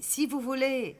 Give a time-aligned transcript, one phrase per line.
[0.00, 0.96] si vous voulez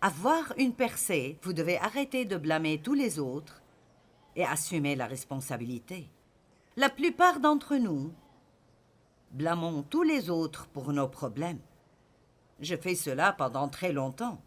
[0.00, 3.62] avoir une percée, vous devez arrêter de blâmer tous les autres
[4.36, 6.10] et assumer la responsabilité.
[6.76, 8.12] La plupart d'entre nous
[9.32, 11.60] blâmons tous les autres pour nos problèmes.
[12.60, 14.40] J'ai fait cela pendant très longtemps.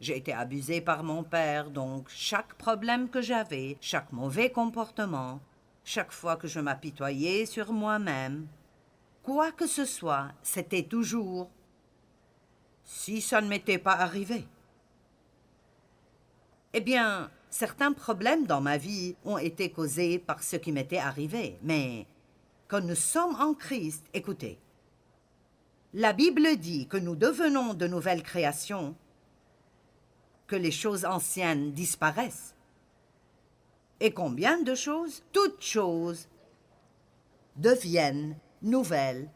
[0.00, 5.40] J'ai été abusé par mon père, donc chaque problème que j'avais, chaque mauvais comportement,
[5.82, 8.46] chaque fois que je m'apitoyais sur moi-même,
[9.24, 11.50] quoi que ce soit, c'était toujours
[12.88, 14.46] si ça ne m'était pas arrivé.
[16.72, 21.58] Eh bien, certains problèmes dans ma vie ont été causés par ce qui m'était arrivé,
[21.62, 22.06] mais
[22.66, 24.58] quand nous sommes en Christ, écoutez,
[25.92, 28.96] la Bible dit que nous devenons de nouvelles créations,
[30.46, 32.54] que les choses anciennes disparaissent.
[34.00, 36.26] Et combien de choses Toutes choses
[37.56, 39.28] deviennent nouvelles.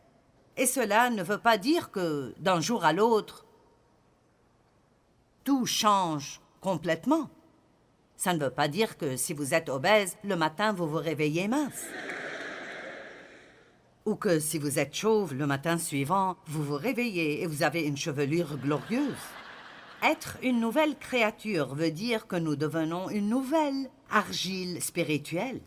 [0.56, 3.46] Et cela ne veut pas dire que d'un jour à l'autre,
[5.44, 7.30] tout change complètement.
[8.16, 11.48] Ça ne veut pas dire que si vous êtes obèse, le matin vous vous réveillez
[11.48, 11.86] mince.
[14.04, 17.82] Ou que si vous êtes chauve, le matin suivant, vous vous réveillez et vous avez
[17.82, 19.14] une chevelure glorieuse.
[20.02, 25.60] Être une nouvelle créature veut dire que nous devenons une nouvelle argile spirituelle.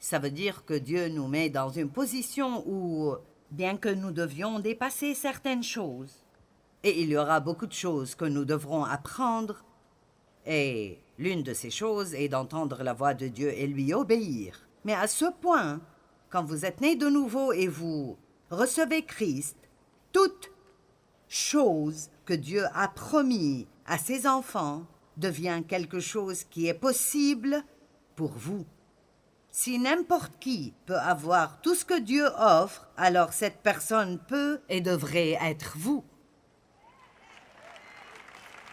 [0.00, 3.14] Ça veut dire que Dieu nous met dans une position où,
[3.52, 6.25] bien que nous devions dépasser certaines choses,
[6.86, 9.64] et il y aura beaucoup de choses que nous devrons apprendre,
[10.46, 14.68] et l'une de ces choses est d'entendre la voix de Dieu et lui obéir.
[14.84, 15.80] Mais à ce point,
[16.30, 18.16] quand vous êtes né de nouveau et vous
[18.50, 19.56] recevez Christ,
[20.12, 20.52] toute
[21.26, 24.84] chose que Dieu a promis à ses enfants
[25.16, 27.64] devient quelque chose qui est possible
[28.14, 28.64] pour vous.
[29.50, 34.80] Si n'importe qui peut avoir tout ce que Dieu offre, alors cette personne peut et
[34.80, 36.04] devrait être vous.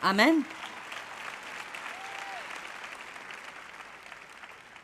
[0.03, 0.44] Amen.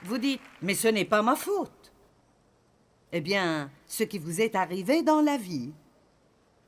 [0.03, 1.91] Vous dites, mais ce n'est pas ma faute.
[3.12, 5.74] Eh bien, ce qui vous est arrivé dans la vie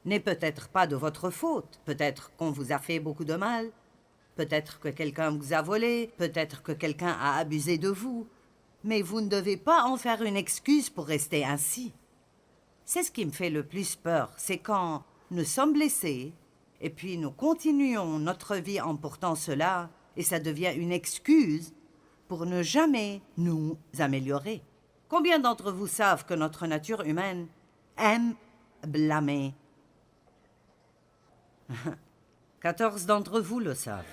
[0.04, 1.80] n'est peut-être pas de votre faute.
[1.86, 3.72] Peut-être qu'on vous a fait beaucoup de mal.
[4.36, 6.12] Peut-être que quelqu'un vous a volé.
[6.18, 8.28] Peut-être que quelqu'un a abusé de vous.
[8.84, 11.94] Mais vous ne devez pas en faire une excuse pour rester ainsi.
[12.84, 16.34] C'est ce qui me fait le plus peur, c'est quand nous sommes blessés,
[16.82, 21.74] et puis nous continuons notre vie en portant cela, et ça devient une excuse
[22.28, 24.64] pour ne jamais nous améliorer.
[25.08, 27.48] Combien d'entre vous savent que notre nature humaine
[27.98, 28.34] aime
[28.86, 29.54] blâmer?
[32.62, 34.04] 14 d'entre vous le savent.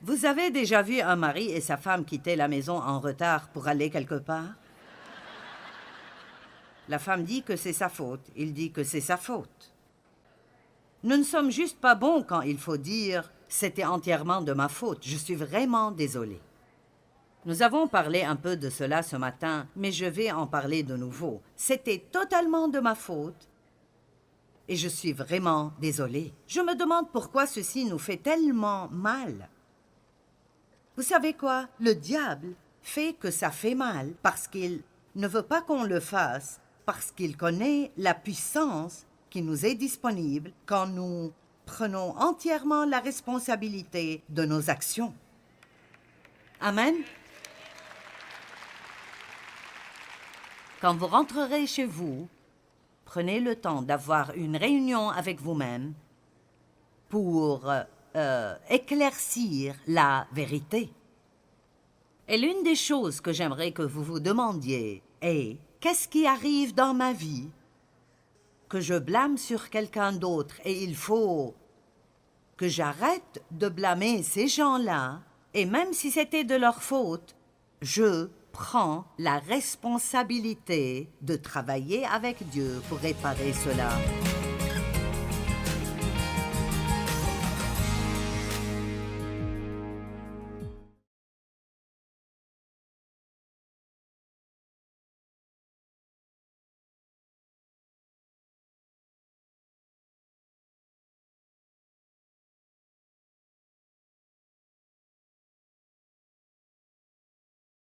[0.00, 3.66] Vous avez déjà vu un mari et sa femme quitter la maison en retard pour
[3.66, 4.54] aller quelque part?
[6.88, 9.72] La femme dit que c'est sa faute, il dit que c'est sa faute.
[11.02, 15.02] Nous ne sommes juste pas bons quand il faut dire c'était entièrement de ma faute.
[15.02, 16.40] Je suis vraiment désolé.
[17.44, 20.96] Nous avons parlé un peu de cela ce matin, mais je vais en parler de
[20.96, 21.40] nouveau.
[21.54, 23.48] C'était totalement de ma faute.
[24.68, 26.32] Et je suis vraiment désolé.
[26.48, 29.48] Je me demande pourquoi ceci nous fait tellement mal.
[30.96, 31.68] Vous savez quoi?
[31.78, 34.82] Le diable fait que ça fait mal parce qu'il
[35.14, 40.52] ne veut pas qu'on le fasse, parce qu'il connaît la puissance qui nous est disponible
[40.64, 41.32] quand nous
[41.66, 45.12] prenons entièrement la responsabilité de nos actions.
[46.60, 46.94] Amen.
[50.80, 52.28] Quand vous rentrerez chez vous,
[53.04, 55.92] prenez le temps d'avoir une réunion avec vous-même
[57.08, 57.70] pour
[58.14, 60.90] euh, éclaircir la vérité.
[62.28, 66.94] Et l'une des choses que j'aimerais que vous vous demandiez est qu'est-ce qui arrive dans
[66.94, 67.48] ma vie
[68.68, 71.54] que je blâme sur quelqu'un d'autre et il faut
[72.56, 75.20] que j'arrête de blâmer ces gens-là,
[75.52, 77.36] et même si c'était de leur faute,
[77.82, 83.90] je prends la responsabilité de travailler avec Dieu pour réparer cela.